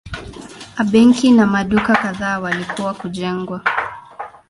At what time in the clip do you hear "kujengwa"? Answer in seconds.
2.93-3.61